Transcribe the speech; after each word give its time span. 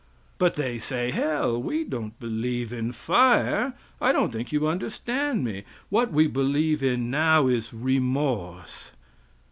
But 0.39 0.55
they 0.55 0.79
say, 0.79 1.11
"Hell, 1.11 1.61
we 1.61 1.83
don't 1.83 2.19
believe 2.19 2.73
in 2.73 2.91
fire. 2.91 3.73
I 4.01 4.11
don't 4.11 4.31
think 4.31 4.51
you 4.51 4.67
understand 4.67 5.43
me. 5.43 5.63
What 5.91 6.11
we 6.11 6.25
believe 6.25 6.81
in 6.81 7.11
now 7.11 7.45
is 7.45 7.71
remorse." 7.71 8.93